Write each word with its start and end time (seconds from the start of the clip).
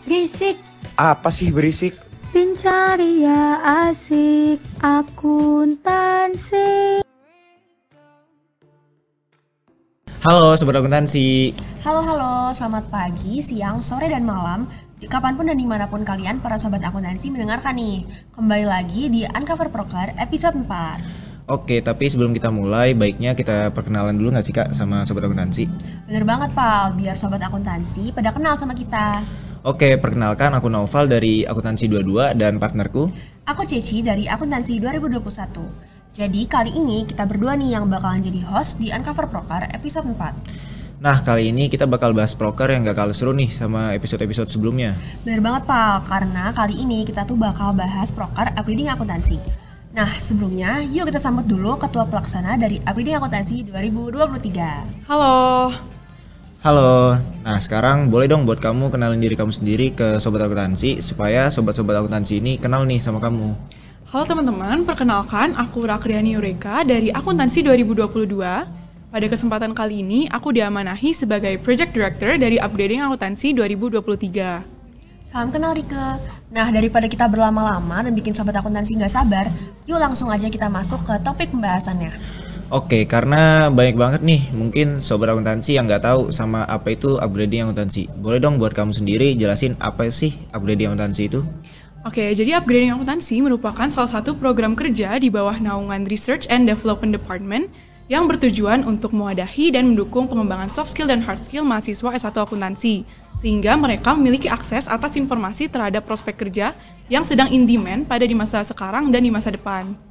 Berisik. 0.00 0.56
Apa 0.96 1.28
sih 1.28 1.52
berisik? 1.52 1.92
Pencari 2.32 3.20
ya 3.20 3.60
asik 3.88 4.56
akuntansi. 4.80 6.64
Halo 10.20 10.52
Sobat 10.52 10.76
Akuntansi 10.76 11.56
Halo 11.80 12.04
halo, 12.04 12.52
selamat 12.52 12.92
pagi, 12.92 13.40
siang, 13.40 13.80
sore, 13.80 14.04
dan 14.12 14.20
malam 14.28 14.68
di 15.00 15.08
Kapan 15.08 15.32
pun 15.32 15.48
dan 15.48 15.56
di 15.56 15.64
mana 15.64 15.88
pun 15.88 16.04
kalian 16.04 16.44
para 16.44 16.60
sobat 16.60 16.84
akuntansi 16.84 17.32
mendengarkan 17.32 17.72
nih 17.72 18.04
Kembali 18.36 18.68
lagi 18.68 19.08
di 19.08 19.24
Uncover 19.24 19.72
Proker 19.72 20.12
episode 20.20 20.60
4 20.60 21.48
Oke, 21.48 21.80
tapi 21.80 22.04
sebelum 22.12 22.36
kita 22.36 22.52
mulai, 22.52 22.92
baiknya 22.92 23.32
kita 23.32 23.72
perkenalan 23.72 24.12
dulu 24.12 24.36
nggak 24.36 24.44
sih 24.44 24.52
kak 24.52 24.76
sama 24.76 25.08
Sobat 25.08 25.24
Akuntansi? 25.24 25.64
Bener 26.04 26.28
banget 26.28 26.52
Pal, 26.52 26.92
biar 27.00 27.16
sobat 27.16 27.40
akuntansi 27.40 28.12
pada 28.12 28.28
kenal 28.36 28.60
sama 28.60 28.76
kita 28.76 29.24
Oke, 29.60 30.00
perkenalkan 30.00 30.56
aku 30.56 30.72
Naufal 30.72 31.04
dari 31.04 31.44
Akuntansi 31.44 31.84
22 31.84 32.32
dan 32.32 32.56
partnerku. 32.56 33.12
Aku 33.44 33.60
Ceci 33.68 34.00
dari 34.00 34.24
Akuntansi 34.24 34.80
2021 34.80 36.16
Jadi 36.16 36.48
kali 36.48 36.72
ini 36.72 37.04
kita 37.04 37.28
berdua 37.28 37.60
nih 37.60 37.76
yang 37.76 37.84
bakalan 37.84 38.24
jadi 38.24 38.40
host 38.48 38.80
di 38.80 38.88
Uncover 38.88 39.28
Proker 39.28 39.68
episode 39.76 40.08
4 40.08 41.04
Nah, 41.04 41.20
kali 41.20 41.52
ini 41.52 41.68
kita 41.68 41.84
bakal 41.84 42.16
bahas 42.16 42.32
proker 42.32 42.72
yang 42.72 42.88
gak 42.88 43.04
kalah 43.04 43.16
seru 43.16 43.36
nih 43.36 43.48
sama 43.48 43.96
episode-episode 43.96 44.52
sebelumnya. 44.52 44.96
Bener 45.24 45.40
banget 45.40 45.64
Pal, 45.64 46.04
karena 46.04 46.52
kali 46.52 46.76
ini 46.80 47.08
kita 47.08 47.24
tuh 47.24 47.40
bakal 47.40 47.72
bahas 47.72 48.12
proker 48.12 48.52
upgrading 48.52 48.92
akuntansi. 48.92 49.40
Nah, 49.96 50.12
sebelumnya 50.20 50.84
yuk 50.84 51.08
kita 51.08 51.16
sambut 51.16 51.48
dulu 51.48 51.80
Ketua 51.80 52.04
Pelaksana 52.04 52.60
dari 52.60 52.84
Upgrading 52.84 53.16
Akuntansi 53.16 53.64
2023. 53.64 55.08
Halo, 55.08 55.72
Halo, 56.60 57.16
nah 57.50 57.58
sekarang 57.58 58.06
boleh 58.14 58.30
dong 58.30 58.46
buat 58.46 58.62
kamu 58.62 58.94
kenalin 58.94 59.18
diri 59.18 59.34
kamu 59.34 59.50
sendiri 59.50 59.90
ke 59.90 60.22
Sobat 60.22 60.46
Akuntansi 60.46 61.02
Supaya 61.02 61.50
Sobat-Sobat 61.50 61.98
Akuntansi 61.98 62.38
ini 62.38 62.62
kenal 62.62 62.86
nih 62.86 63.02
sama 63.02 63.18
kamu 63.18 63.58
halo 64.10 64.22
teman-teman, 64.26 64.86
perkenalkan 64.86 65.58
aku 65.58 65.82
Rakriani 65.86 66.34
Eureka 66.34 66.82
dari 66.82 67.14
Akuntansi 67.14 67.62
2022. 67.62 68.26
Pada 69.10 69.26
kesempatan 69.30 69.70
kali 69.70 70.02
ini, 70.02 70.26
aku 70.26 70.50
diamanahi 70.50 71.14
sebagai 71.14 71.54
Project 71.62 71.94
Director 71.94 72.34
dari 72.34 72.58
Upgrading 72.58 73.06
Akuntansi 73.06 73.54
2023. 73.54 74.66
Salam 75.30 75.54
kenal 75.54 75.78
Rike. 75.78 76.18
Nah, 76.50 76.66
daripada 76.74 77.06
kita 77.06 77.30
berlama-lama 77.30 78.02
dan 78.02 78.10
bikin 78.10 78.34
sobat 78.34 78.58
akuntansi 78.58 78.98
nggak 78.98 79.14
sabar, 79.14 79.46
yuk 79.86 80.02
langsung 80.02 80.26
aja 80.26 80.50
kita 80.50 80.66
masuk 80.66 81.06
ke 81.06 81.14
topik 81.22 81.54
pembahasannya. 81.54 82.10
Oke, 82.70 83.02
karena 83.02 83.66
banyak 83.66 83.98
banget 83.98 84.20
nih 84.22 84.46
mungkin 84.54 85.02
Sobat 85.02 85.34
Akuntansi 85.34 85.74
yang 85.74 85.90
nggak 85.90 86.06
tahu 86.06 86.30
sama 86.30 86.62
apa 86.70 86.94
itu 86.94 87.18
upgrading 87.18 87.66
akuntansi 87.66 88.06
Boleh 88.22 88.38
dong 88.38 88.62
buat 88.62 88.70
kamu 88.70 88.94
sendiri 88.94 89.34
jelasin 89.34 89.74
apa 89.82 90.06
sih 90.06 90.38
upgrading 90.54 90.94
akuntansi 90.94 91.26
itu? 91.26 91.42
Oke, 92.00 92.32
jadi 92.32 92.56
Upgrading 92.56 92.96
Akuntansi 92.96 93.42
merupakan 93.44 93.84
salah 93.92 94.08
satu 94.08 94.32
program 94.32 94.72
kerja 94.72 95.20
di 95.20 95.28
bawah 95.28 95.58
naungan 95.60 96.08
Research 96.08 96.48
and 96.48 96.64
Development 96.64 97.12
Department 97.12 97.68
yang 98.08 98.24
bertujuan 98.24 98.88
untuk 98.88 99.12
mewadahi 99.12 99.74
dan 99.74 99.92
mendukung 99.92 100.24
pengembangan 100.24 100.72
soft 100.72 100.96
skill 100.96 101.04
dan 101.04 101.20
hard 101.20 101.36
skill 101.36 101.60
mahasiswa 101.60 102.10
S1 102.16 102.32
akuntansi, 102.40 103.04
sehingga 103.36 103.76
mereka 103.76 104.16
memiliki 104.16 104.48
akses 104.48 104.88
atas 104.88 105.12
informasi 105.20 105.68
terhadap 105.68 106.08
prospek 106.08 106.40
kerja 106.40 106.72
yang 107.12 107.22
sedang 107.22 107.52
in 107.52 107.68
demand 107.68 108.08
pada 108.08 108.24
di 108.24 108.32
masa 108.32 108.64
sekarang 108.64 109.12
dan 109.12 109.20
di 109.20 109.28
masa 109.28 109.52
depan. 109.52 110.09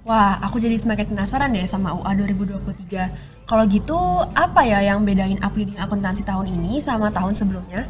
Wah, 0.00 0.40
aku 0.40 0.56
jadi 0.56 0.80
semakin 0.80 1.12
penasaran 1.12 1.52
deh 1.52 1.68
sama 1.68 1.92
UA 1.92 2.32
2023. 2.32 3.44
Kalau 3.44 3.64
gitu, 3.68 3.98
apa 4.32 4.64
ya 4.64 4.80
yang 4.80 5.04
bedain 5.04 5.36
upgrading 5.44 5.76
akuntansi 5.76 6.24
tahun 6.24 6.48
ini 6.48 6.80
sama 6.80 7.12
tahun 7.12 7.36
sebelumnya? 7.36 7.84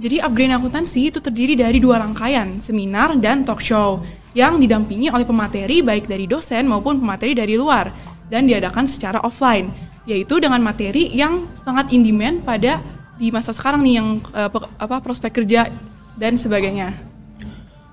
Jadi 0.00 0.16
upgrade 0.22 0.54
akuntansi 0.54 1.12
itu 1.12 1.18
terdiri 1.18 1.58
dari 1.58 1.82
dua 1.82 2.00
rangkaian, 2.00 2.62
seminar 2.62 3.12
dan 3.18 3.42
talk 3.42 3.60
show, 3.60 4.00
yang 4.32 4.56
didampingi 4.56 5.10
oleh 5.10 5.26
pemateri 5.26 5.82
baik 5.82 6.06
dari 6.06 6.24
dosen 6.30 6.70
maupun 6.70 7.02
pemateri 7.02 7.34
dari 7.34 7.58
luar, 7.58 7.90
dan 8.30 8.46
diadakan 8.46 8.86
secara 8.86 9.18
offline, 9.20 9.68
yaitu 10.06 10.38
dengan 10.38 10.62
materi 10.62 11.10
yang 11.12 11.50
sangat 11.58 11.90
in 11.90 12.06
demand 12.06 12.46
pada 12.46 12.78
di 13.20 13.28
masa 13.28 13.52
sekarang 13.52 13.82
nih 13.84 13.94
yang 14.00 14.08
eh, 14.32 14.48
apa 14.78 15.02
prospek 15.02 15.42
kerja 15.42 15.68
dan 16.14 16.38
sebagainya. 16.38 17.09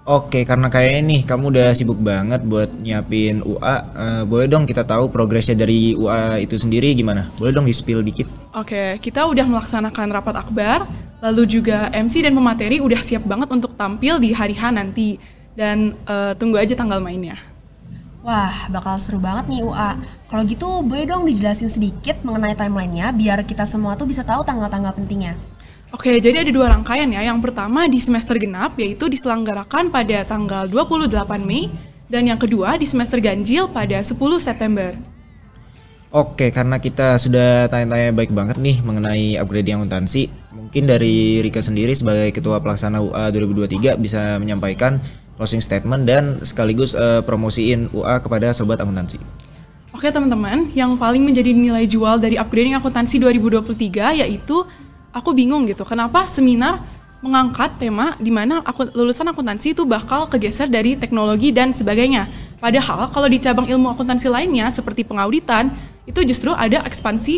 Oke, 0.08 0.48
karena 0.48 0.72
kayaknya 0.72 1.02
nih 1.04 1.22
kamu 1.28 1.52
udah 1.52 1.76
sibuk 1.76 2.00
banget 2.00 2.40
buat 2.48 2.72
nyiapin 2.80 3.44
UA 3.44 3.76
eh, 3.92 4.24
Boleh 4.24 4.48
dong 4.48 4.64
kita 4.64 4.88
tahu 4.88 5.12
progresnya 5.12 5.60
dari 5.60 6.00
UA 6.00 6.48
itu 6.48 6.56
sendiri 6.56 6.96
gimana? 6.96 7.28
Boleh 7.36 7.52
dong 7.52 7.68
di-spill 7.68 8.00
dikit? 8.08 8.24
Oke, 8.56 9.04
kita 9.04 9.28
udah 9.28 9.44
melaksanakan 9.44 10.08
rapat 10.16 10.40
akbar, 10.40 10.88
lalu 11.20 11.60
juga 11.60 11.92
MC 11.92 12.24
dan 12.24 12.32
pemateri 12.32 12.80
udah 12.80 13.04
siap 13.04 13.28
banget 13.28 13.52
untuk 13.52 13.76
tampil 13.76 14.16
di 14.16 14.32
hari 14.32 14.56
H 14.56 14.72
nanti, 14.72 15.20
dan 15.60 15.92
eh, 16.08 16.32
tunggu 16.40 16.56
aja 16.56 16.72
tanggal 16.72 17.04
mainnya. 17.04 17.36
Wah, 18.24 18.72
bakal 18.72 19.04
seru 19.04 19.20
banget 19.20 19.52
nih 19.52 19.60
UA. 19.60 19.92
Kalau 20.32 20.44
gitu, 20.48 20.68
boleh 20.88 21.04
dong 21.04 21.28
dijelasin 21.28 21.68
sedikit 21.68 22.24
mengenai 22.24 22.56
timelinenya 22.56 23.12
biar 23.12 23.44
kita 23.44 23.68
semua 23.68 24.00
tuh 24.00 24.08
bisa 24.08 24.24
tahu 24.24 24.40
tanggal-tanggal 24.48 24.96
pentingnya. 24.96 25.36
Oke, 25.96 26.12
jadi 26.20 26.44
ada 26.44 26.52
dua 26.52 26.68
rangkaian 26.76 27.08
ya. 27.08 27.24
Yang 27.24 27.48
pertama 27.48 27.88
di 27.88 28.04
semester 28.04 28.36
genap, 28.36 28.76
yaitu 28.76 29.08
diselenggarakan 29.08 29.88
pada 29.88 30.28
tanggal 30.28 30.68
28 30.68 31.48
Mei, 31.48 31.72
dan 32.12 32.28
yang 32.28 32.36
kedua 32.36 32.76
di 32.76 32.84
semester 32.84 33.24
ganjil 33.24 33.72
pada 33.72 34.04
10 34.04 34.12
September. 34.44 34.96
Oke, 36.12 36.52
karena 36.56 36.80
kita 36.80 37.20
sudah 37.20 37.68
tanya-tanya 37.68 38.16
baik 38.16 38.32
banget 38.32 38.56
nih 38.56 38.80
mengenai 38.80 39.36
upgrading 39.44 39.76
akuntansi 39.76 40.32
Mungkin 40.56 40.88
dari 40.88 41.44
Rika 41.44 41.60
sendiri 41.60 41.92
sebagai 41.92 42.32
Ketua 42.32 42.64
Pelaksana 42.64 43.04
UA 43.04 43.36
2023 43.36 44.00
bisa 44.00 44.40
menyampaikan 44.40 45.04
closing 45.36 45.60
statement 45.60 46.08
dan 46.08 46.40
sekaligus 46.48 46.96
eh, 46.96 47.20
promosiin 47.28 47.92
UA 47.92 48.24
kepada 48.24 48.56
Sobat 48.56 48.80
Akuntansi 48.80 49.20
Oke 49.92 50.08
teman-teman, 50.08 50.72
yang 50.72 50.96
paling 50.96 51.28
menjadi 51.28 51.52
nilai 51.52 51.84
jual 51.84 52.24
dari 52.24 52.40
upgrading 52.40 52.80
akuntansi 52.80 53.20
2023 53.20 54.24
yaitu 54.24 54.64
aku 55.12 55.36
bingung 55.36 55.68
gitu, 55.68 55.84
kenapa 55.88 56.28
seminar 56.32 56.84
mengangkat 57.18 57.74
tema 57.82 58.14
di 58.22 58.30
mana 58.30 58.62
aku, 58.62 58.94
lulusan 58.94 59.26
akuntansi 59.34 59.74
itu 59.74 59.84
bakal 59.90 60.30
kegeser 60.30 60.70
dari 60.70 60.94
teknologi 60.94 61.50
dan 61.50 61.74
sebagainya. 61.74 62.30
Padahal 62.62 63.10
kalau 63.10 63.26
di 63.26 63.42
cabang 63.42 63.66
ilmu 63.66 63.90
akuntansi 63.90 64.30
lainnya 64.30 64.70
seperti 64.70 65.02
pengauditan 65.02 65.74
itu 66.06 66.22
justru 66.24 66.54
ada 66.54 66.86
ekspansi 66.86 67.36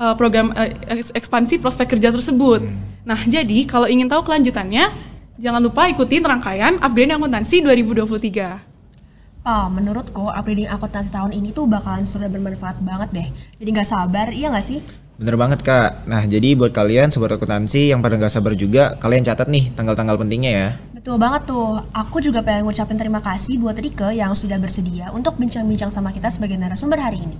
eh, 0.00 0.14
program 0.16 0.56
eks- 0.88 1.12
ekspansi 1.12 1.60
prospek 1.60 1.96
kerja 1.96 2.08
tersebut. 2.08 2.64
Nah, 3.04 3.20
jadi 3.24 3.68
kalau 3.68 3.88
ingin 3.88 4.08
tahu 4.08 4.24
kelanjutannya, 4.24 4.88
jangan 5.36 5.60
lupa 5.60 5.88
ikutin 5.92 6.24
rangkaian 6.24 6.80
upgrading 6.80 7.16
akuntansi 7.20 7.60
2023. 7.64 9.44
Pal, 9.44 9.72
menurutku 9.72 10.28
upgrading 10.28 10.68
akuntansi 10.68 11.08
tahun 11.12 11.32
ini 11.36 11.56
tuh 11.56 11.64
bakalan 11.64 12.04
seru 12.04 12.28
dan 12.28 12.32
bermanfaat 12.32 12.80
banget 12.84 13.08
deh. 13.12 13.28
Jadi 13.60 13.68
nggak 13.76 13.88
sabar, 13.88 14.28
iya 14.32 14.52
nggak 14.52 14.66
sih? 14.66 14.80
Bener 15.18 15.34
banget 15.34 15.66
kak 15.66 16.06
Nah 16.06 16.22
jadi 16.22 16.54
buat 16.54 16.70
kalian 16.70 17.10
Sobat 17.10 17.34
Akuntansi 17.34 17.90
yang 17.90 17.98
pada 17.98 18.14
nggak 18.14 18.30
sabar 18.30 18.54
juga 18.54 18.94
Kalian 19.02 19.26
catat 19.26 19.50
nih 19.50 19.74
tanggal-tanggal 19.74 20.14
pentingnya 20.14 20.52
ya 20.54 20.68
Betul 20.98 21.14
banget 21.24 21.46
tuh. 21.46 21.78
Aku 21.94 22.18
juga 22.18 22.42
pengen 22.42 22.66
ngucapin 22.66 22.98
terima 22.98 23.22
kasih 23.22 23.54
buat 23.56 23.78
Rike 23.78 24.18
yang 24.18 24.34
sudah 24.34 24.58
bersedia 24.58 25.08
untuk 25.14 25.38
bincang-bincang 25.38 25.94
sama 25.94 26.10
kita 26.10 26.26
sebagai 26.26 26.58
narasumber 26.58 26.98
hari 26.98 27.22
ini. 27.22 27.38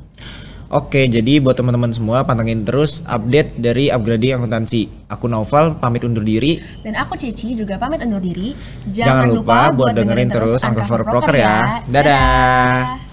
Oke, 0.72 1.04
jadi 1.10 1.36
buat 1.36 1.52
teman-teman 1.52 1.92
semua 1.92 2.22
pantengin 2.22 2.64
terus 2.64 3.04
update 3.04 3.60
dari 3.60 3.92
upgrading 3.92 4.40
akuntansi. 4.40 5.10
Aku 5.10 5.26
Naufal 5.26 5.74
pamit 5.74 6.00
undur 6.06 6.22
diri. 6.22 6.64
Dan 6.80 6.96
aku 6.96 7.18
Ceci 7.18 7.58
juga 7.58 7.76
pamit 7.82 8.00
undur 8.04 8.24
diri. 8.24 8.56
Jangan, 8.88 9.36
lupa 9.36 9.68
buat 9.74 9.90
dengerin 9.90 10.32
terus 10.32 10.60
Uncover 10.62 11.02
Proker 11.04 11.34
ya. 11.34 11.82
Dadah. 11.88 13.07